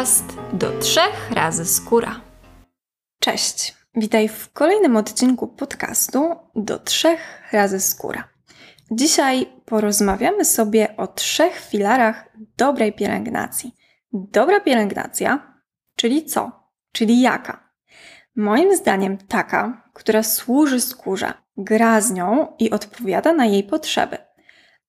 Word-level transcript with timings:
podcast 0.00 0.36
do 0.52 0.78
trzech 0.78 1.30
razy 1.30 1.64
skóra. 1.64 2.20
Cześć, 3.20 3.74
witaj 3.94 4.28
w 4.28 4.52
kolejnym 4.52 4.96
odcinku 4.96 5.48
podcastu 5.48 6.34
do 6.54 6.78
trzech 6.78 7.20
razy 7.52 7.80
skóra. 7.80 8.28
Dzisiaj 8.90 9.46
porozmawiamy 9.64 10.44
sobie 10.44 10.96
o 10.96 11.06
trzech 11.06 11.58
filarach 11.58 12.28
dobrej 12.56 12.92
pielęgnacji. 12.92 13.74
Dobra 14.12 14.60
pielęgnacja, 14.60 15.56
czyli 15.96 16.24
co? 16.24 16.52
Czyli 16.92 17.20
jaka? 17.20 17.70
Moim 18.36 18.76
zdaniem 18.76 19.18
taka, 19.18 19.90
która 19.94 20.22
służy 20.22 20.80
skórze, 20.80 21.32
gra 21.56 22.00
z 22.00 22.12
nią 22.12 22.46
i 22.58 22.70
odpowiada 22.70 23.32
na 23.32 23.46
jej 23.46 23.64
potrzeby– 23.64 24.18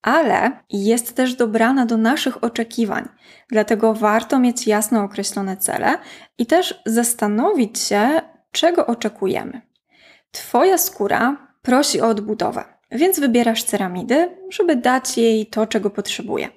ale 0.02 0.50
jest 0.70 1.16
też 1.16 1.34
dobrana 1.34 1.86
do 1.86 1.96
naszych 1.96 2.44
oczekiwań. 2.44 3.08
Dlatego 3.48 3.94
warto 3.94 4.38
mieć 4.38 4.66
jasno 4.66 5.02
określone 5.02 5.56
cele 5.56 5.98
i 6.38 6.46
też 6.46 6.82
zastanowić 6.86 7.78
się, 7.78 8.20
czego 8.52 8.86
oczekujemy. 8.86 9.60
Twoja 10.30 10.78
skóra 10.78 11.48
prosi 11.62 12.00
o 12.00 12.08
odbudowę, 12.08 12.64
więc 12.90 13.20
wybierasz 13.20 13.64
ceramidy, 13.64 14.36
żeby 14.50 14.76
dać 14.76 15.18
jej 15.18 15.46
to, 15.46 15.66
czego 15.66 15.90
potrzebuje. 15.90 16.48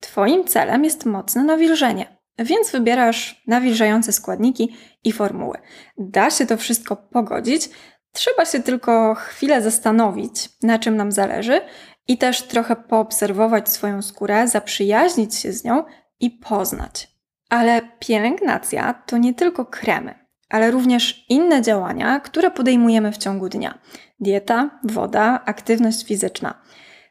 Twoim 0.00 0.44
celem 0.44 0.84
jest 0.84 1.06
mocne 1.06 1.44
nawilżenie, 1.44 2.16
więc 2.38 2.70
wybierasz 2.70 3.42
nawilżające 3.46 4.12
składniki 4.12 4.76
i 5.04 5.12
formuły. 5.12 5.58
Da 5.98 6.30
się 6.30 6.46
to 6.46 6.56
wszystko 6.56 6.96
pogodzić, 6.96 7.70
trzeba 8.12 8.44
się 8.44 8.60
tylko 8.60 9.14
chwilę 9.14 9.62
zastanowić, 9.62 10.48
na 10.62 10.78
czym 10.78 10.96
nam 10.96 11.12
zależy 11.12 11.60
i 12.08 12.18
też 12.18 12.42
trochę 12.42 12.76
poobserwować 12.76 13.68
swoją 13.68 14.02
skórę, 14.02 14.48
zaprzyjaźnić 14.48 15.34
się 15.34 15.52
z 15.52 15.64
nią 15.64 15.84
i 16.20 16.30
poznać. 16.30 17.08
Ale 17.48 17.82
pielęgnacja 17.98 18.94
to 19.06 19.18
nie 19.18 19.34
tylko 19.34 19.64
kremy, 19.64 20.14
ale 20.48 20.70
również 20.70 21.24
inne 21.28 21.62
działania, 21.62 22.20
które 22.20 22.50
podejmujemy 22.50 23.12
w 23.12 23.18
ciągu 23.18 23.48
dnia: 23.48 23.78
dieta, 24.20 24.80
woda, 24.84 25.40
aktywność 25.44 26.06
fizyczna. 26.06 26.62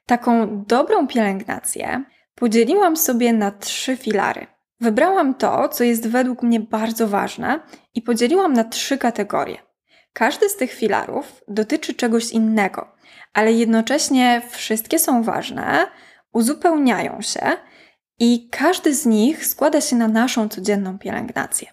Taką 0.05 0.63
dobrą 0.63 1.07
pielęgnację 1.07 2.03
podzieliłam 2.35 2.97
sobie 2.97 3.33
na 3.33 3.51
trzy 3.51 3.97
filary. 3.97 4.47
Wybrałam 4.79 5.35
to, 5.35 5.69
co 5.69 5.83
jest 5.83 6.07
według 6.07 6.43
mnie 6.43 6.59
bardzo 6.59 7.07
ważne 7.07 7.59
i 7.95 8.01
podzieliłam 8.01 8.53
na 8.53 8.63
trzy 8.63 8.97
kategorie. 8.97 9.68
Każdy 10.13 10.49
z 10.49 10.55
tych 10.55 10.73
filarów 10.73 11.43
dotyczy 11.47 11.93
czegoś 11.93 12.31
innego, 12.31 12.91
ale 13.33 13.53
jednocześnie 13.53 14.41
wszystkie 14.49 14.99
są 14.99 15.23
ważne, 15.23 15.87
uzupełniają 16.33 17.21
się 17.21 17.41
i 18.19 18.49
każdy 18.51 18.95
z 18.95 19.05
nich 19.05 19.45
składa 19.45 19.81
się 19.81 19.95
na 19.95 20.07
naszą 20.07 20.49
codzienną 20.49 20.99
pielęgnację. 20.99 21.67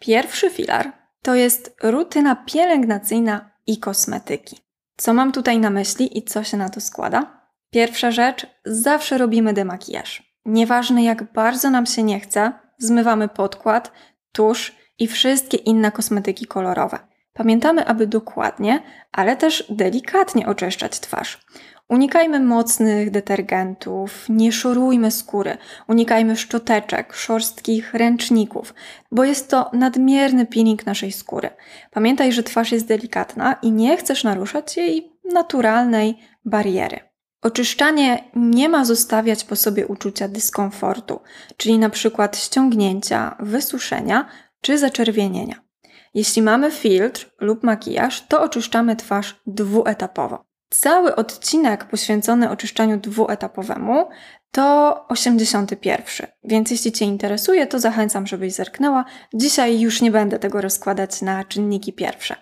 Pierwszy 0.00 0.50
filar 0.50 0.92
to 1.22 1.34
jest 1.34 1.76
rutyna 1.82 2.36
pielęgnacyjna 2.36 3.50
i 3.66 3.78
kosmetyki. 3.78 4.56
Co 4.96 5.14
mam 5.14 5.32
tutaj 5.32 5.58
na 5.58 5.70
myśli 5.70 6.18
i 6.18 6.22
co 6.22 6.44
się 6.44 6.56
na 6.56 6.68
to 6.68 6.80
składa? 6.80 7.40
Pierwsza 7.70 8.10
rzecz, 8.10 8.46
zawsze 8.64 9.18
robimy 9.18 9.52
demakijaż. 9.52 10.32
Nieważne 10.44 11.04
jak 11.04 11.32
bardzo 11.32 11.70
nam 11.70 11.86
się 11.86 12.02
nie 12.02 12.20
chce, 12.20 12.52
zmywamy 12.78 13.28
podkład, 13.28 13.92
tusz 14.32 14.76
i 14.98 15.08
wszystkie 15.08 15.56
inne 15.56 15.92
kosmetyki 15.92 16.46
kolorowe. 16.46 16.98
Pamiętamy, 17.40 17.86
aby 17.86 18.06
dokładnie, 18.06 18.82
ale 19.12 19.36
też 19.36 19.64
delikatnie 19.70 20.46
oczyszczać 20.46 21.00
twarz. 21.00 21.40
Unikajmy 21.88 22.40
mocnych 22.40 23.10
detergentów, 23.10 24.26
nie 24.28 24.52
szorujmy 24.52 25.10
skóry, 25.10 25.58
unikajmy 25.88 26.36
szczoteczek, 26.36 27.14
szorstkich 27.14 27.94
ręczników, 27.94 28.74
bo 29.12 29.24
jest 29.24 29.50
to 29.50 29.70
nadmierny 29.72 30.46
peeling 30.46 30.86
naszej 30.86 31.12
skóry. 31.12 31.50
Pamiętaj, 31.90 32.32
że 32.32 32.42
twarz 32.42 32.72
jest 32.72 32.86
delikatna 32.86 33.56
i 33.62 33.72
nie 33.72 33.96
chcesz 33.96 34.24
naruszać 34.24 34.76
jej 34.76 35.12
naturalnej 35.32 36.18
bariery. 36.44 37.00
Oczyszczanie 37.42 38.24
nie 38.36 38.68
ma 38.68 38.84
zostawiać 38.84 39.44
po 39.44 39.56
sobie 39.56 39.86
uczucia 39.86 40.28
dyskomfortu, 40.28 41.20
czyli 41.56 41.78
na 41.78 41.90
przykład 41.90 42.38
ściągnięcia, 42.38 43.36
wysuszenia 43.38 44.28
czy 44.60 44.78
zaczerwienienia. 44.78 45.69
Jeśli 46.14 46.42
mamy 46.42 46.70
filtr 46.70 47.30
lub 47.40 47.62
makijaż, 47.62 48.26
to 48.26 48.42
oczyszczamy 48.42 48.96
twarz 48.96 49.40
dwuetapowo. 49.46 50.44
Cały 50.70 51.16
odcinek 51.16 51.84
poświęcony 51.84 52.50
oczyszczaniu 52.50 52.96
dwuetapowemu 52.96 54.08
to 54.50 54.96
81. 55.08 56.26
Więc 56.44 56.70
jeśli 56.70 56.92
Cię 56.92 57.04
interesuje, 57.04 57.66
to 57.66 57.80
zachęcam, 57.80 58.26
żebyś 58.26 58.52
zerknęła. 58.52 59.04
Dzisiaj 59.34 59.80
już 59.80 60.02
nie 60.02 60.10
będę 60.10 60.38
tego 60.38 60.60
rozkładać 60.60 61.22
na 61.22 61.44
czynniki 61.44 61.92
pierwsze. 61.92 62.36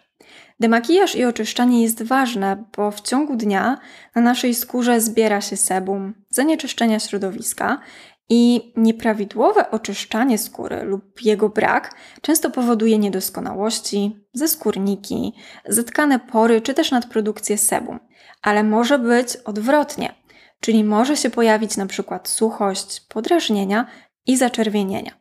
Demakijaż 0.61 1.17
i 1.17 1.25
oczyszczanie 1.25 1.83
jest 1.83 2.03
ważne, 2.03 2.65
bo 2.77 2.91
w 2.91 3.00
ciągu 3.00 3.37
dnia 3.37 3.79
na 4.15 4.23
naszej 4.23 4.55
skórze 4.55 5.00
zbiera 5.00 5.41
się 5.41 5.56
sebum, 5.56 6.15
zanieczyszczenia 6.31 6.99
środowiska 7.00 7.81
i 8.28 8.72
nieprawidłowe 8.77 9.71
oczyszczanie 9.71 10.39
skóry 10.39 10.83
lub 10.83 11.22
jego 11.22 11.49
brak 11.49 11.94
często 12.22 12.50
powoduje 12.50 12.99
niedoskonałości, 12.99 14.27
zeskórniki, 14.33 15.33
zatkane 15.69 16.19
pory 16.19 16.61
czy 16.61 16.75
też 16.75 16.91
nadprodukcję 16.91 17.59
sebum. 17.59 18.00
Ale 18.43 18.65
może 18.65 18.99
być 18.99 19.37
odwrotnie, 19.37 20.15
czyli 20.61 20.84
może 20.84 21.17
się 21.17 21.31
pojawić 21.31 21.77
na 21.77 21.87
przykład 21.87 22.28
suchość, 22.28 23.00
podrażnienia 23.09 23.87
i 24.27 24.37
zaczerwienienia. 24.37 25.19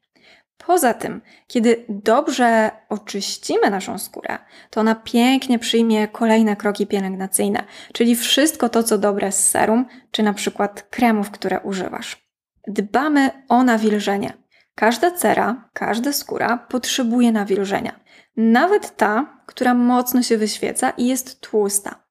Poza 0.57 0.93
tym, 0.93 1.21
kiedy 1.47 1.85
dobrze 1.89 2.71
oczyścimy 2.89 3.69
naszą 3.69 3.97
skórę, 3.97 4.37
to 4.69 4.79
ona 4.79 4.95
pięknie 4.95 5.59
przyjmie 5.59 6.07
kolejne 6.07 6.55
kroki 6.55 6.87
pielęgnacyjne, 6.87 7.63
czyli 7.93 8.15
wszystko 8.15 8.69
to, 8.69 8.83
co 8.83 8.97
dobre 8.97 9.31
z 9.31 9.47
serum, 9.47 9.85
czy 10.11 10.23
na 10.23 10.33
przykład 10.33 10.81
kremów, 10.81 11.31
które 11.31 11.59
używasz. 11.59 12.26
Dbamy 12.67 13.29
o 13.49 13.63
nawilżenie. 13.63 14.33
Każda 14.75 15.11
cera, 15.11 15.69
każda 15.73 16.13
skóra 16.13 16.57
potrzebuje 16.57 17.31
nawilżenia. 17.31 17.99
Nawet 18.37 18.97
ta, 18.97 19.39
która 19.45 19.73
mocno 19.73 20.23
się 20.23 20.37
wyświeca 20.37 20.89
i 20.89 21.07
jest 21.07 21.41
tłusta. 21.41 22.07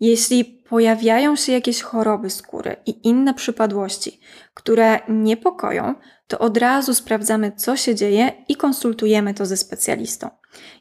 Jeśli 0.00 0.44
pojawiają 0.44 1.36
się 1.36 1.52
jakieś 1.52 1.82
choroby 1.82 2.30
skóry 2.30 2.76
i 2.86 3.08
inne 3.08 3.34
przypadłości, 3.34 4.20
które 4.54 5.00
niepokoją, 5.08 5.94
to 6.26 6.38
od 6.38 6.56
razu 6.56 6.94
sprawdzamy, 6.94 7.52
co 7.52 7.76
się 7.76 7.94
dzieje 7.94 8.32
i 8.48 8.56
konsultujemy 8.56 9.34
to 9.34 9.46
ze 9.46 9.56
specjalistą. 9.56 10.30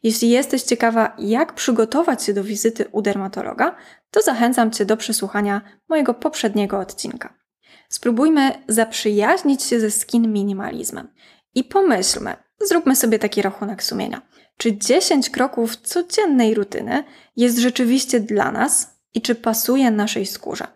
Jeśli 0.03 0.29
jesteś 0.29 0.61
ciekawa, 0.61 1.15
jak 1.19 1.53
przygotować 1.53 2.23
się 2.23 2.33
do 2.33 2.43
wizyty 2.43 2.85
u 2.91 3.01
dermatologa, 3.01 3.75
to 4.11 4.21
zachęcam 4.21 4.71
Cię 4.71 4.85
do 4.85 4.97
przesłuchania 4.97 5.61
mojego 5.89 6.13
poprzedniego 6.13 6.79
odcinka. 6.79 7.42
Spróbujmy 7.93 8.51
zaprzyjaźnić 8.67 9.63
się 9.63 9.79
ze 9.79 9.91
skin 9.91 10.33
minimalizmem 10.33 11.07
i 11.55 11.63
pomyślmy, 11.63 12.35
zróbmy 12.61 12.95
sobie 12.95 13.19
taki 13.19 13.41
rachunek 13.41 13.83
sumienia. 13.83 14.21
Czy 14.57 14.77
10 14.77 15.29
kroków 15.29 15.77
codziennej 15.77 16.53
rutyny 16.53 17.03
jest 17.35 17.57
rzeczywiście 17.57 18.19
dla 18.19 18.51
nas 18.51 18.99
i 19.13 19.21
czy 19.21 19.35
pasuje 19.35 19.91
naszej 19.91 20.25
skórze? 20.25 20.67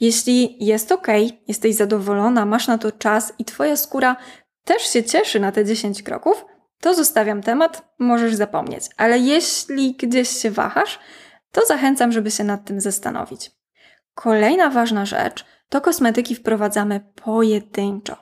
Jeśli 0.00 0.64
jest 0.64 0.92
ok, 0.92 1.06
jesteś 1.48 1.74
zadowolona, 1.74 2.46
masz 2.46 2.66
na 2.66 2.78
to 2.78 2.92
czas 2.92 3.32
i 3.38 3.44
Twoja 3.44 3.76
skóra 3.76 4.16
też 4.64 4.82
się 4.82 5.04
cieszy 5.04 5.40
na 5.40 5.52
te 5.52 5.64
10 5.64 6.02
kroków, 6.02 6.44
to 6.80 6.94
zostawiam 6.94 7.42
temat, 7.42 7.94
możesz 7.98 8.34
zapomnieć. 8.34 8.84
Ale 8.96 9.18
jeśli 9.18 9.94
gdzieś 9.94 10.28
się 10.28 10.50
wahasz, 10.50 10.98
to 11.52 11.66
zachęcam, 11.66 12.12
żeby 12.12 12.30
się 12.30 12.44
nad 12.44 12.64
tym 12.64 12.80
zastanowić. 12.80 13.50
Kolejna 14.14 14.70
ważna 14.70 15.06
rzecz 15.06 15.44
to 15.72 15.80
kosmetyki 15.80 16.34
wprowadzamy 16.34 17.00
pojedynczo, 17.24 18.16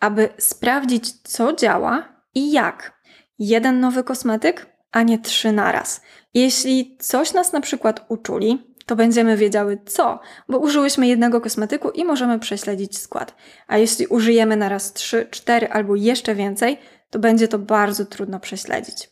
aby 0.00 0.28
sprawdzić, 0.38 1.12
co 1.22 1.52
działa 1.52 2.08
i 2.34 2.52
jak. 2.52 3.02
Jeden 3.38 3.80
nowy 3.80 4.04
kosmetyk, 4.04 4.66
a 4.92 5.02
nie 5.02 5.18
trzy 5.18 5.52
naraz. 5.52 6.00
Jeśli 6.34 6.96
coś 7.00 7.32
nas 7.32 7.52
na 7.52 7.60
przykład 7.60 8.04
uczuli, 8.08 8.74
to 8.86 8.96
będziemy 8.96 9.36
wiedziały 9.36 9.78
co, 9.86 10.20
bo 10.48 10.58
użyłyśmy 10.58 11.06
jednego 11.06 11.40
kosmetyku 11.40 11.90
i 11.90 12.04
możemy 12.04 12.38
prześledzić 12.38 12.98
skład. 12.98 13.34
A 13.66 13.78
jeśli 13.78 14.06
użyjemy 14.06 14.56
naraz 14.56 14.92
trzy, 14.92 15.26
cztery 15.30 15.68
albo 15.68 15.96
jeszcze 15.96 16.34
więcej, 16.34 16.78
to 17.10 17.18
będzie 17.18 17.48
to 17.48 17.58
bardzo 17.58 18.04
trudno 18.04 18.40
prześledzić. 18.40 19.11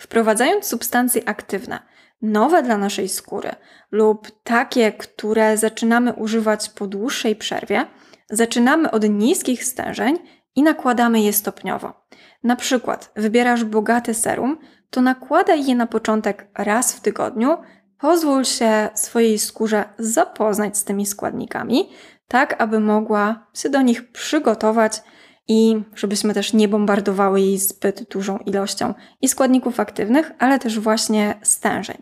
Wprowadzając 0.00 0.66
substancje 0.66 1.28
aktywne, 1.28 1.78
nowe 2.22 2.62
dla 2.62 2.78
naszej 2.78 3.08
skóry 3.08 3.50
lub 3.90 4.30
takie, 4.44 4.92
które 4.92 5.56
zaczynamy 5.56 6.12
używać 6.12 6.68
po 6.68 6.86
dłuższej 6.86 7.36
przerwie, 7.36 7.86
zaczynamy 8.30 8.90
od 8.90 9.08
niskich 9.08 9.64
stężeń 9.64 10.18
i 10.56 10.62
nakładamy 10.62 11.20
je 11.20 11.32
stopniowo. 11.32 12.06
Na 12.42 12.56
przykład 12.56 13.12
wybierasz 13.16 13.64
bogate 13.64 14.14
serum, 14.14 14.58
to 14.90 15.02
nakładaj 15.02 15.66
je 15.66 15.74
na 15.74 15.86
początek 15.86 16.48
raz 16.58 16.92
w 16.92 17.00
tygodniu, 17.00 17.58
pozwól 17.98 18.44
się 18.44 18.88
swojej 18.94 19.38
skórze 19.38 19.84
zapoznać 19.98 20.78
z 20.78 20.84
tymi 20.84 21.06
składnikami, 21.06 21.88
tak 22.28 22.62
aby 22.62 22.80
mogła 22.80 23.46
się 23.54 23.70
do 23.70 23.82
nich 23.82 24.12
przygotować 24.12 25.02
i 25.50 25.82
żebyśmy 25.94 26.34
też 26.34 26.52
nie 26.52 26.68
bombardowały 26.68 27.40
jej 27.40 27.58
zbyt 27.58 28.02
dużą 28.02 28.38
ilością 28.38 28.94
i 29.20 29.28
składników 29.28 29.80
aktywnych, 29.80 30.32
ale 30.38 30.58
też 30.58 30.80
właśnie 30.80 31.34
stężeń. 31.42 31.96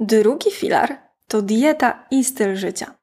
Drugi 0.00 0.50
filar 0.50 0.98
to 1.28 1.42
dieta 1.42 2.06
i 2.10 2.24
styl 2.24 2.56
życia. 2.56 2.94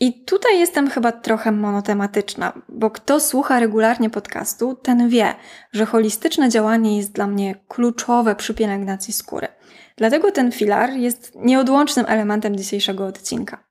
I 0.00 0.24
tutaj 0.24 0.58
jestem 0.58 0.90
chyba 0.90 1.12
trochę 1.12 1.52
monotematyczna, 1.52 2.52
bo 2.68 2.90
kto 2.90 3.20
słucha 3.20 3.60
regularnie 3.60 4.10
podcastu, 4.10 4.74
ten 4.74 5.08
wie, 5.08 5.34
że 5.72 5.86
holistyczne 5.86 6.48
działanie 6.48 6.96
jest 6.96 7.12
dla 7.12 7.26
mnie 7.26 7.54
kluczowe 7.68 8.34
przy 8.34 8.54
pielęgnacji 8.54 9.12
skóry. 9.12 9.48
Dlatego 9.96 10.32
ten 10.32 10.52
filar 10.52 10.90
jest 10.90 11.32
nieodłącznym 11.34 12.06
elementem 12.08 12.56
dzisiejszego 12.56 13.06
odcinka. 13.06 13.64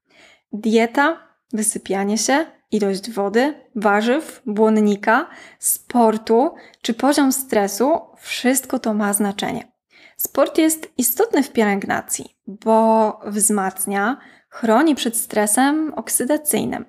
Dieta, 0.53 1.17
wysypianie 1.53 2.17
się, 2.17 2.45
ilość 2.71 3.11
wody, 3.11 3.53
warzyw, 3.75 4.41
błonnika, 4.45 5.27
sportu 5.59 6.55
czy 6.81 6.93
poziom 6.93 7.31
stresu 7.31 7.99
wszystko 8.17 8.79
to 8.79 8.93
ma 8.93 9.13
znaczenie. 9.13 9.71
Sport 10.17 10.57
jest 10.57 10.91
istotny 10.97 11.43
w 11.43 11.51
pielęgnacji, 11.51 12.35
bo 12.47 13.19
wzmacnia, 13.25 14.17
chroni 14.49 14.95
przed 14.95 15.17
stresem 15.17 15.93
oksydacyjnym, 15.93 16.85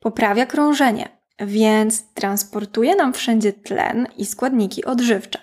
poprawia 0.00 0.46
krążenie, 0.46 1.08
więc 1.38 2.12
transportuje 2.14 2.96
nam 2.96 3.12
wszędzie 3.12 3.52
tlen 3.52 4.08
i 4.16 4.26
składniki 4.26 4.84
odżywcze, 4.84 5.38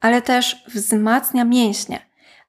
ale 0.00 0.22
też 0.22 0.64
wzmacnia 0.68 1.44
mięśnie, 1.44 2.00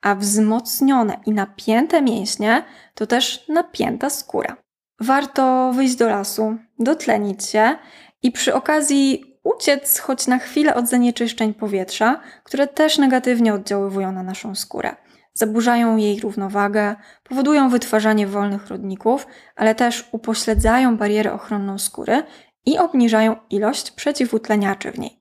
a 0.01 0.15
wzmocnione 0.15 1.19
i 1.25 1.31
napięte 1.31 2.01
mięśnie 2.01 2.63
to 2.95 3.07
też 3.07 3.47
napięta 3.49 4.09
skóra. 4.09 4.57
Warto 5.01 5.71
wyjść 5.73 5.95
do 5.95 6.09
lasu, 6.09 6.57
dotlenić 6.79 7.45
się 7.45 7.75
i 8.23 8.31
przy 8.31 8.53
okazji 8.53 9.35
uciec 9.43 9.99
choć 9.99 10.27
na 10.27 10.39
chwilę 10.39 10.75
od 10.75 10.87
zanieczyszczeń 10.87 11.53
powietrza, 11.53 12.19
które 12.43 12.67
też 12.67 12.97
negatywnie 12.97 13.53
oddziaływują 13.53 14.11
na 14.11 14.23
naszą 14.23 14.55
skórę. 14.55 14.95
Zaburzają 15.33 15.97
jej 15.97 16.19
równowagę, 16.19 16.95
powodują 17.23 17.69
wytwarzanie 17.69 18.27
wolnych 18.27 18.67
rodników, 18.67 19.27
ale 19.55 19.75
też 19.75 20.09
upośledzają 20.11 20.97
barierę 20.97 21.33
ochronną 21.33 21.79
skóry 21.79 22.23
i 22.65 22.77
obniżają 22.77 23.35
ilość 23.49 23.91
przeciwutleniaczy 23.91 24.91
w 24.91 24.99
niej. 24.99 25.19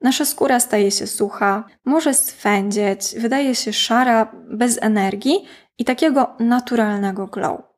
Nasza 0.00 0.24
skóra 0.24 0.60
staje 0.60 0.90
się 0.90 1.06
sucha, 1.06 1.64
może 1.84 2.14
swędzieć, 2.14 3.14
wydaje 3.18 3.54
się 3.54 3.72
szara, 3.72 4.32
bez 4.50 4.78
energii 4.82 5.44
i 5.78 5.84
takiego 5.84 6.36
naturalnego 6.40 7.26
glow. 7.26 7.73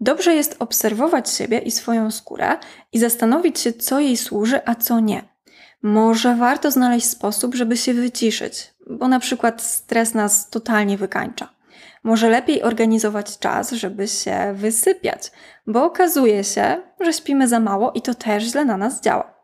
Dobrze 0.00 0.34
jest 0.34 0.56
obserwować 0.58 1.30
siebie 1.30 1.58
i 1.58 1.70
swoją 1.70 2.10
skórę 2.10 2.56
i 2.92 2.98
zastanowić 2.98 3.60
się, 3.60 3.72
co 3.72 4.00
jej 4.00 4.16
służy, 4.16 4.60
a 4.64 4.74
co 4.74 5.00
nie. 5.00 5.28
Może 5.82 6.34
warto 6.34 6.70
znaleźć 6.70 7.06
sposób, 7.06 7.54
żeby 7.54 7.76
się 7.76 7.94
wyciszyć, 7.94 8.74
bo 8.90 9.08
na 9.08 9.20
przykład 9.20 9.62
stres 9.62 10.14
nas 10.14 10.50
totalnie 10.50 10.98
wykańcza. 10.98 11.48
Może 12.04 12.28
lepiej 12.28 12.62
organizować 12.62 13.38
czas, 13.38 13.72
żeby 13.72 14.08
się 14.08 14.52
wysypiać, 14.54 15.32
bo 15.66 15.84
okazuje 15.84 16.44
się, 16.44 16.82
że 17.00 17.12
śpimy 17.12 17.48
za 17.48 17.60
mało 17.60 17.92
i 17.92 18.02
to 18.02 18.14
też 18.14 18.44
źle 18.44 18.64
na 18.64 18.76
nas 18.76 19.00
działa. 19.00 19.34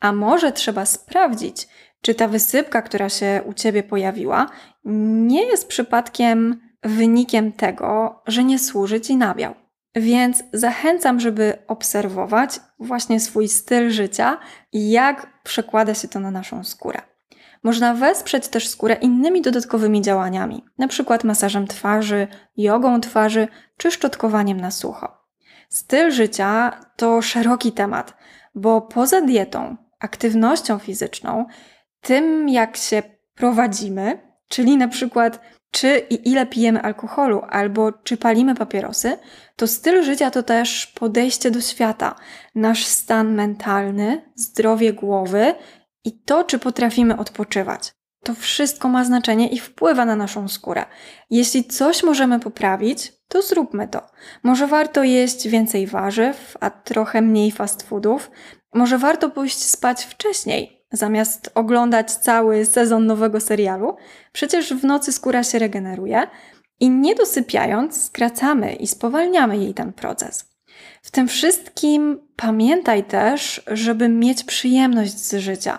A 0.00 0.12
może 0.12 0.52
trzeba 0.52 0.86
sprawdzić, 0.86 1.68
czy 2.00 2.14
ta 2.14 2.28
wysypka, 2.28 2.82
która 2.82 3.08
się 3.08 3.42
u 3.46 3.52
ciebie 3.52 3.82
pojawiła, 3.82 4.46
nie 4.84 5.46
jest 5.46 5.68
przypadkiem 5.68 6.60
wynikiem 6.82 7.52
tego, 7.52 8.22
że 8.26 8.44
nie 8.44 8.58
służy 8.58 9.00
ci 9.00 9.16
nabiał. 9.16 9.65
Więc 9.96 10.44
zachęcam, 10.52 11.20
żeby 11.20 11.58
obserwować 11.66 12.60
właśnie 12.78 13.20
swój 13.20 13.48
styl 13.48 13.90
życia 13.90 14.38
i 14.72 14.90
jak 14.90 15.42
przekłada 15.42 15.94
się 15.94 16.08
to 16.08 16.20
na 16.20 16.30
naszą 16.30 16.64
skórę. 16.64 17.02
Można 17.62 17.94
wesprzeć 17.94 18.48
też 18.48 18.68
skórę 18.68 18.94
innymi 18.94 19.42
dodatkowymi 19.42 20.02
działaniami, 20.02 20.64
np. 20.78 21.18
masażem 21.24 21.66
twarzy, 21.66 22.28
jogą 22.56 23.00
twarzy 23.00 23.48
czy 23.76 23.90
szczotkowaniem 23.90 24.60
na 24.60 24.70
sucho. 24.70 25.16
Styl 25.68 26.10
życia 26.10 26.80
to 26.96 27.22
szeroki 27.22 27.72
temat, 27.72 28.16
bo 28.54 28.80
poza 28.80 29.20
dietą, 29.20 29.76
aktywnością 30.00 30.78
fizyczną, 30.78 31.46
tym 32.00 32.48
jak 32.48 32.76
się 32.76 33.02
prowadzimy, 33.34 34.18
czyli 34.48 34.76
na 34.76 34.88
przykład 34.88 35.40
czy 35.76 35.98
i 36.10 36.30
ile 36.30 36.46
pijemy 36.46 36.82
alkoholu, 36.82 37.42
albo 37.48 37.92
czy 37.92 38.16
palimy 38.16 38.54
papierosy, 38.54 39.18
to 39.56 39.66
styl 39.66 40.02
życia 40.02 40.30
to 40.30 40.42
też 40.42 40.86
podejście 40.86 41.50
do 41.50 41.60
świata, 41.60 42.14
nasz 42.54 42.86
stan 42.86 43.34
mentalny, 43.34 44.32
zdrowie 44.34 44.92
głowy 44.92 45.54
i 46.04 46.22
to, 46.22 46.44
czy 46.44 46.58
potrafimy 46.58 47.16
odpoczywać. 47.16 47.92
To 48.24 48.34
wszystko 48.34 48.88
ma 48.88 49.04
znaczenie 49.04 49.48
i 49.48 49.58
wpływa 49.58 50.04
na 50.04 50.16
naszą 50.16 50.48
skórę. 50.48 50.84
Jeśli 51.30 51.64
coś 51.64 52.02
możemy 52.02 52.40
poprawić, 52.40 53.12
to 53.28 53.42
zróbmy 53.42 53.88
to. 53.88 54.02
Może 54.42 54.66
warto 54.66 55.04
jeść 55.04 55.48
więcej 55.48 55.86
warzyw, 55.86 56.56
a 56.60 56.70
trochę 56.70 57.22
mniej 57.22 57.52
fast 57.52 57.82
foodów. 57.82 58.30
Może 58.74 58.98
warto 58.98 59.30
pójść 59.30 59.64
spać 59.64 60.04
wcześniej, 60.04 60.75
zamiast 60.92 61.50
oglądać 61.54 62.12
cały 62.12 62.64
sezon 62.64 63.06
nowego 63.06 63.40
serialu, 63.40 63.96
przecież 64.32 64.74
w 64.74 64.84
nocy 64.84 65.12
skóra 65.12 65.44
się 65.44 65.58
regeneruje 65.58 66.26
i 66.80 66.90
nie 66.90 67.14
dosypiając, 67.14 68.04
skracamy 68.04 68.74
i 68.74 68.86
spowalniamy 68.86 69.56
jej 69.56 69.74
ten 69.74 69.92
proces. 69.92 70.44
W 71.02 71.10
tym 71.10 71.28
wszystkim 71.28 72.20
pamiętaj 72.36 73.04
też, 73.04 73.62
żeby 73.66 74.08
mieć 74.08 74.44
przyjemność 74.44 75.18
z 75.18 75.34
życia, 75.34 75.78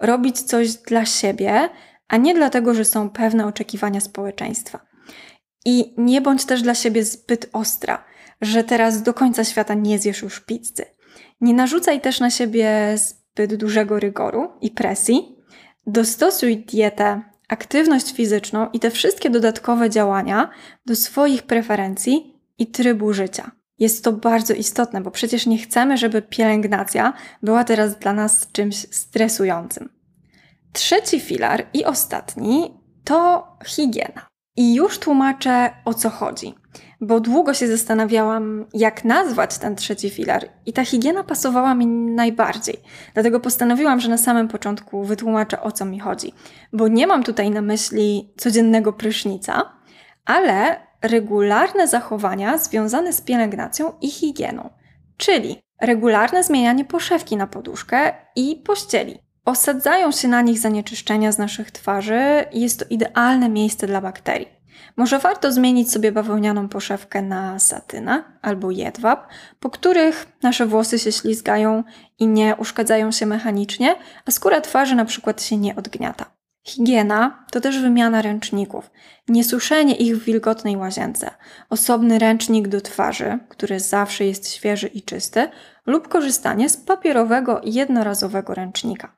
robić 0.00 0.42
coś 0.42 0.74
dla 0.74 1.04
siebie, 1.04 1.68
a 2.08 2.16
nie 2.16 2.34
dlatego, 2.34 2.74
że 2.74 2.84
są 2.84 3.10
pewne 3.10 3.46
oczekiwania 3.46 4.00
społeczeństwa. 4.00 4.86
I 5.64 5.94
nie 5.98 6.20
bądź 6.20 6.44
też 6.44 6.62
dla 6.62 6.74
siebie 6.74 7.04
zbyt 7.04 7.50
ostra, 7.52 8.04
że 8.40 8.64
teraz 8.64 9.02
do 9.02 9.14
końca 9.14 9.44
świata 9.44 9.74
nie 9.74 9.98
zjesz 9.98 10.22
już 10.22 10.40
pizzy. 10.40 10.84
Nie 11.40 11.54
narzucaj 11.54 12.00
też 12.00 12.20
na 12.20 12.30
siebie 12.30 12.94
zbyt 13.36 13.54
dużego 13.54 14.00
rygoru 14.00 14.48
i 14.60 14.70
presji, 14.70 15.36
dostosuj 15.86 16.56
dietę, 16.56 17.22
aktywność 17.48 18.12
fizyczną 18.14 18.70
i 18.72 18.80
te 18.80 18.90
wszystkie 18.90 19.30
dodatkowe 19.30 19.90
działania 19.90 20.50
do 20.86 20.96
swoich 20.96 21.42
preferencji 21.42 22.40
i 22.58 22.66
trybu 22.66 23.12
życia. 23.12 23.50
Jest 23.78 24.04
to 24.04 24.12
bardzo 24.12 24.54
istotne, 24.54 25.00
bo 25.00 25.10
przecież 25.10 25.46
nie 25.46 25.58
chcemy, 25.58 25.96
żeby 25.96 26.22
pielęgnacja 26.22 27.12
była 27.42 27.64
teraz 27.64 27.98
dla 27.98 28.12
nas 28.12 28.48
czymś 28.52 28.76
stresującym. 28.76 29.88
Trzeci 30.72 31.20
filar 31.20 31.66
i 31.72 31.84
ostatni 31.84 32.80
to 33.04 33.46
higiena. 33.66 34.26
I 34.56 34.74
już 34.74 34.98
tłumaczę 34.98 35.70
o 35.84 35.94
co 35.94 36.10
chodzi 36.10 36.54
bo 37.00 37.20
długo 37.20 37.54
się 37.54 37.68
zastanawiałam, 37.68 38.66
jak 38.74 39.04
nazwać 39.04 39.58
ten 39.58 39.76
trzeci 39.76 40.10
filar, 40.10 40.48
i 40.66 40.72
ta 40.72 40.84
higiena 40.84 41.24
pasowała 41.24 41.74
mi 41.74 41.86
najbardziej. 41.86 42.76
Dlatego 43.14 43.40
postanowiłam, 43.40 44.00
że 44.00 44.08
na 44.08 44.18
samym 44.18 44.48
początku 44.48 45.04
wytłumaczę 45.04 45.62
o 45.62 45.72
co 45.72 45.84
mi 45.84 46.00
chodzi, 46.00 46.32
bo 46.72 46.88
nie 46.88 47.06
mam 47.06 47.22
tutaj 47.22 47.50
na 47.50 47.62
myśli 47.62 48.32
codziennego 48.36 48.92
prysznica, 48.92 49.72
ale 50.24 50.80
regularne 51.02 51.88
zachowania 51.88 52.58
związane 52.58 53.12
z 53.12 53.20
pielęgnacją 53.20 53.92
i 54.00 54.10
higieną, 54.10 54.70
czyli 55.16 55.62
regularne 55.80 56.44
zmienianie 56.44 56.84
poszewki 56.84 57.36
na 57.36 57.46
poduszkę 57.46 58.14
i 58.36 58.62
pościeli. 58.66 59.25
Osadzają 59.46 60.12
się 60.12 60.28
na 60.28 60.42
nich 60.42 60.58
zanieczyszczenia 60.58 61.32
z 61.32 61.38
naszych 61.38 61.70
twarzy 61.70 62.44
i 62.52 62.60
jest 62.60 62.78
to 62.78 62.84
idealne 62.90 63.48
miejsce 63.48 63.86
dla 63.86 64.00
bakterii. 64.00 64.48
Może 64.96 65.18
warto 65.18 65.52
zmienić 65.52 65.92
sobie 65.92 66.12
bawełnianą 66.12 66.68
poszewkę 66.68 67.22
na 67.22 67.58
satyna 67.58 68.38
albo 68.42 68.70
jedwab, 68.70 69.28
po 69.60 69.70
których 69.70 70.26
nasze 70.42 70.66
włosy 70.66 70.98
się 70.98 71.12
ślizgają 71.12 71.84
i 72.18 72.26
nie 72.26 72.56
uszkadzają 72.56 73.12
się 73.12 73.26
mechanicznie, 73.26 73.96
a 74.26 74.30
skóra 74.30 74.60
twarzy 74.60 74.94
na 74.94 75.04
przykład 75.04 75.42
się 75.42 75.56
nie 75.56 75.76
odgniata. 75.76 76.36
Higiena 76.64 77.44
to 77.50 77.60
też 77.60 77.80
wymiana 77.80 78.22
ręczników, 78.22 78.90
niesuszenie 79.28 79.94
ich 79.94 80.16
w 80.16 80.24
wilgotnej 80.24 80.76
łazience, 80.76 81.30
osobny 81.70 82.18
ręcznik 82.18 82.68
do 82.68 82.80
twarzy, 82.80 83.38
który 83.48 83.80
zawsze 83.80 84.24
jest 84.24 84.52
świeży 84.52 84.86
i 84.86 85.02
czysty, 85.02 85.48
lub 85.86 86.08
korzystanie 86.08 86.68
z 86.68 86.76
papierowego 86.76 87.60
jednorazowego 87.64 88.54
ręcznika. 88.54 89.15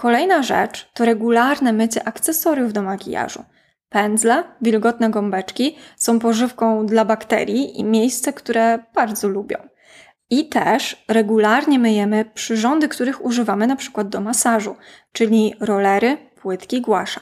Kolejna 0.00 0.42
rzecz 0.42 0.90
to 0.94 1.04
regularne 1.04 1.72
mycie 1.72 2.08
akcesoriów 2.08 2.72
do 2.72 2.82
makijażu– 2.82 3.44
Pędzle, 3.90 4.44
wilgotne 4.60 5.10
gąbeczki 5.10 5.76
są 5.96 6.18
pożywką 6.18 6.86
dla 6.86 7.04
bakterii 7.04 7.80
i 7.80 7.84
miejsce, 7.84 8.32
które 8.32 8.78
bardzo 8.94 9.28
lubią. 9.28 9.56
I 10.30 10.48
też 10.48 11.04
regularnie 11.08 11.78
myjemy 11.78 12.24
przyrządy, 12.34 12.88
których 12.88 13.24
używamy 13.24 13.66
na 13.66 13.76
przykład 13.76 14.08
do 14.08 14.20
masażu, 14.20 14.76
czyli 15.12 15.54
rolery, 15.60 16.16
płytki, 16.42 16.80
głasza. 16.80 17.20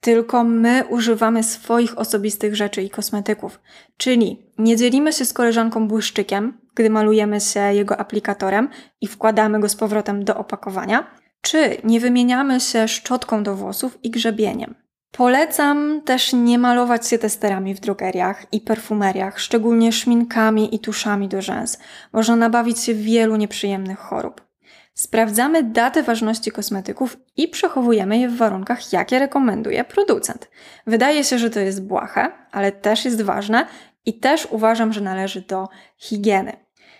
Tylko 0.00 0.44
my 0.44 0.84
używamy 0.88 1.42
swoich 1.42 1.98
osobistych 1.98 2.56
rzeczy 2.56 2.82
i 2.82 2.90
kosmetyków, 2.90 3.60
czyli 3.96 4.52
nie 4.58 4.76
dzielimy 4.76 5.12
się 5.12 5.24
z 5.24 5.32
koleżanką 5.32 5.88
błyszczykiem, 5.88 6.60
gdy 6.74 6.90
malujemy 6.90 7.40
się 7.40 7.60
jego 7.60 7.96
aplikatorem 7.96 8.68
i 9.00 9.06
wkładamy 9.06 9.60
go 9.60 9.68
z 9.68 9.76
powrotem 9.76 10.24
do 10.24 10.36
opakowania, 10.36 11.23
Czy 11.44 11.76
nie 11.84 12.00
wymieniamy 12.00 12.60
się 12.60 12.88
szczotką 12.88 13.42
do 13.42 13.54
włosów 13.54 13.98
i 14.02 14.10
grzebieniem? 14.10 14.74
Polecam 15.10 16.02
też 16.04 16.32
nie 16.32 16.58
malować 16.58 17.08
się 17.08 17.18
testerami 17.18 17.74
w 17.74 17.80
drogeriach 17.80 18.46
i 18.52 18.60
perfumeriach, 18.60 19.40
szczególnie 19.40 19.92
szminkami 19.92 20.74
i 20.74 20.78
tuszami 20.78 21.28
do 21.28 21.42
rzęs. 21.42 21.78
Można 22.12 22.36
nabawić 22.36 22.80
się 22.80 22.94
wielu 22.94 23.36
nieprzyjemnych 23.36 23.98
chorób. 23.98 24.46
Sprawdzamy 24.94 25.62
datę 25.62 26.02
ważności 26.02 26.50
kosmetyków 26.50 27.16
i 27.36 27.48
przechowujemy 27.48 28.18
je 28.18 28.28
w 28.28 28.36
warunkach, 28.36 28.92
jakie 28.92 29.18
rekomenduje 29.18 29.84
producent. 29.84 30.50
Wydaje 30.86 31.24
się, 31.24 31.38
że 31.38 31.50
to 31.50 31.60
jest 31.60 31.86
błahe, 31.86 32.32
ale 32.52 32.72
też 32.72 33.04
jest 33.04 33.22
ważne 33.22 33.66
i 34.06 34.18
też 34.20 34.48
uważam, 34.50 34.92
że 34.92 35.00
należy 35.00 35.40
do 35.40 35.68
higieny. 35.96 36.52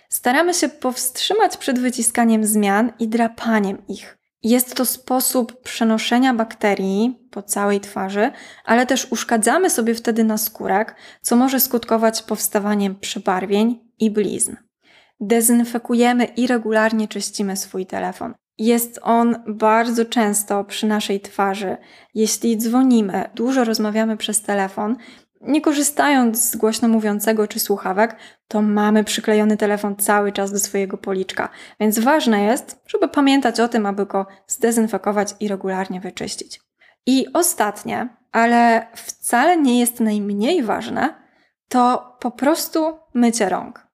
Staramy 0.09 0.53
się 0.53 0.69
powstrzymać 0.69 1.57
przed 1.57 1.79
wyciskaniem 1.79 2.45
zmian 2.45 2.91
i 2.99 3.07
drapaniem 3.07 3.87
ich. 3.87 4.17
Jest 4.45 4.75
to 4.75 4.85
sposób 4.85 5.61
przenoszenia 5.61 6.33
bakterii 6.33 7.27
po 7.31 7.43
całej 7.43 7.79
twarzy, 7.79 8.31
ale 8.65 8.85
też 8.85 9.11
uszkadzamy 9.11 9.69
sobie 9.69 9.95
wtedy 9.95 10.23
na 10.23 10.37
skórek, 10.37 10.95
co 11.21 11.35
może 11.35 11.59
skutkować 11.59 12.21
powstawaniem 12.21 12.95
przebarwień 12.99 13.79
i 13.99 14.11
blizn. 14.11 14.55
Dezynfekujemy 15.19 16.25
i 16.25 16.47
regularnie 16.47 17.07
czyścimy 17.07 17.57
swój 17.57 17.85
telefon. 17.85 18.33
Jest 18.57 18.99
on 19.03 19.35
bardzo 19.47 20.05
często 20.05 20.63
przy 20.63 20.87
naszej 20.87 21.19
twarzy. 21.19 21.77
Jeśli 22.15 22.57
dzwonimy, 22.57 23.29
dużo 23.35 23.63
rozmawiamy 23.63 24.17
przez 24.17 24.41
telefon, 24.41 24.95
nie 25.41 25.61
korzystając 25.61 26.51
z 26.51 26.55
głośno 26.55 26.87
mówiącego 26.87 27.47
czy 27.47 27.59
słuchawek, 27.59 28.15
to 28.47 28.61
mamy 28.61 29.03
przyklejony 29.03 29.57
telefon 29.57 29.95
cały 29.95 30.31
czas 30.31 30.51
do 30.51 30.59
swojego 30.59 30.97
policzka. 30.97 31.49
Więc 31.79 31.99
ważne 31.99 32.43
jest, 32.43 32.81
żeby 32.87 33.07
pamiętać 33.07 33.59
o 33.59 33.67
tym, 33.67 33.85
aby 33.85 34.05
go 34.05 34.25
zdezynfekować 34.47 35.35
i 35.39 35.47
regularnie 35.47 36.01
wyczyścić. 36.01 36.61
I 37.05 37.25
ostatnie, 37.33 38.09
ale 38.31 38.87
wcale 38.93 39.57
nie 39.57 39.79
jest 39.79 39.99
najmniej 39.99 40.63
ważne, 40.63 41.13
to 41.69 42.15
po 42.19 42.31
prostu 42.31 42.97
mycie 43.13 43.49
rąk. 43.49 43.87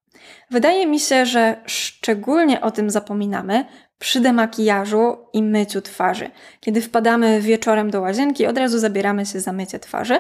Wydaje 0.52 0.88
mi 0.88 1.00
się, 1.00 1.26
że 1.26 1.62
szczególnie 1.66 2.62
o 2.62 2.72
tym 2.72 2.90
zapominamy 2.90 3.66
przy 4.00 4.20
demakijażu 4.20 5.18
i 5.34 5.44
myciu 5.44 5.82
twarzy. 5.82 6.30
Kiedy 6.60 6.82
wpadamy 6.82 7.42
wieczorem 7.42 7.92
do 7.92 8.02
łazienki, 8.02 8.46
od 8.46 8.58
razu 8.58 8.80
zabieramy 8.80 9.26
się 9.26 9.40
za 9.40 9.54
mycie 9.54 9.80
twarzy, 9.80 10.20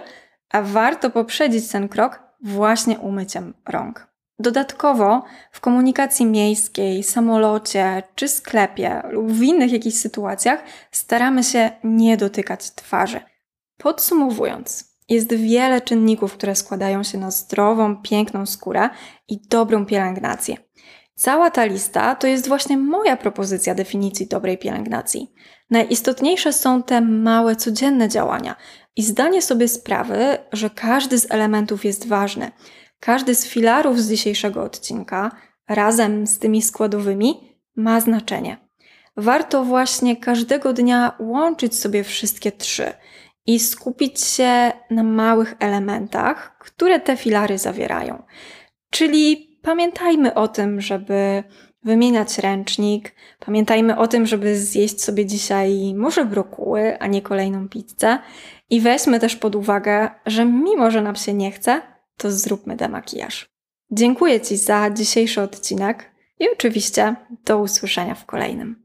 a 0.51 0.61
warto 0.61 1.09
poprzedzić 1.09 1.67
ten 1.67 1.89
krok 1.89 2.19
właśnie 2.43 2.99
umyciem 2.99 3.53
rąk. 3.69 4.07
Dodatkowo 4.39 5.23
w 5.51 5.59
komunikacji 5.59 6.25
miejskiej, 6.25 7.03
samolocie 7.03 8.03
czy 8.15 8.27
sklepie 8.27 9.01
lub 9.09 9.31
w 9.31 9.43
innych 9.43 9.71
jakichś 9.71 9.97
sytuacjach 9.97 10.63
staramy 10.91 11.43
się 11.43 11.71
nie 11.83 12.17
dotykać 12.17 12.71
twarzy. 12.71 13.19
Podsumowując, 13.77 14.91
jest 15.09 15.33
wiele 15.33 15.81
czynników, 15.81 16.33
które 16.33 16.55
składają 16.55 17.03
się 17.03 17.17
na 17.17 17.31
zdrową, 17.31 17.97
piękną 17.97 18.45
skórę 18.45 18.89
i 19.27 19.41
dobrą 19.49 19.85
pielęgnację. 19.85 20.57
Cała 21.15 21.51
ta 21.51 21.65
lista 21.65 22.15
to 22.15 22.27
jest 22.27 22.47
właśnie 22.47 22.77
moja 22.77 23.17
propozycja 23.17 23.75
definicji 23.75 24.27
dobrej 24.27 24.57
pielęgnacji. 24.57 25.33
Najistotniejsze 25.69 26.53
są 26.53 26.83
te 26.83 27.01
małe, 27.01 27.55
codzienne 27.55 28.09
działania 28.09 28.55
i 28.95 29.03
zdanie 29.03 29.41
sobie 29.41 29.67
sprawy, 29.67 30.37
że 30.51 30.69
każdy 30.69 31.19
z 31.19 31.31
elementów 31.31 31.85
jest 31.85 32.07
ważny. 32.07 32.51
Każdy 32.99 33.35
z 33.35 33.47
filarów 33.47 34.01
z 34.01 34.09
dzisiejszego 34.09 34.63
odcinka, 34.63 35.31
razem 35.69 36.27
z 36.27 36.39
tymi 36.39 36.61
składowymi, 36.61 37.57
ma 37.75 38.01
znaczenie. 38.01 38.57
Warto 39.17 39.63
właśnie 39.63 40.17
każdego 40.17 40.73
dnia 40.73 41.15
łączyć 41.19 41.75
sobie 41.75 42.03
wszystkie 42.03 42.51
trzy 42.51 42.93
i 43.45 43.59
skupić 43.59 44.21
się 44.21 44.71
na 44.89 45.03
małych 45.03 45.55
elementach, 45.59 46.57
które 46.59 46.99
te 46.99 47.17
filary 47.17 47.57
zawierają. 47.57 48.23
Czyli 48.89 49.57
pamiętajmy 49.61 50.33
o 50.33 50.47
tym, 50.47 50.81
żeby 50.81 51.43
wymieniać 51.83 52.37
ręcznik, 52.37 53.15
pamiętajmy 53.39 53.97
o 53.97 54.07
tym, 54.07 54.25
żeby 54.25 54.59
zjeść 54.59 55.03
sobie 55.03 55.25
dzisiaj 55.25 55.93
może 55.95 56.25
brokuły, 56.25 56.99
a 56.99 57.07
nie 57.07 57.21
kolejną 57.21 57.69
pizzę 57.69 58.19
i 58.71 58.81
weźmy 58.81 59.19
też 59.19 59.35
pod 59.35 59.55
uwagę, 59.55 60.09
że 60.25 60.45
mimo, 60.45 60.91
że 60.91 61.01
nam 61.01 61.15
się 61.15 61.33
nie 61.33 61.51
chce, 61.51 61.81
to 62.17 62.31
zróbmy 62.31 62.75
demakijaż. 62.75 63.49
Dziękuję 63.91 64.41
Ci 64.41 64.57
za 64.57 64.89
dzisiejszy 64.89 65.41
odcinek 65.41 66.11
i 66.39 66.45
oczywiście 66.53 67.15
do 67.45 67.59
usłyszenia 67.59 68.15
w 68.15 68.25
kolejnym. 68.25 68.80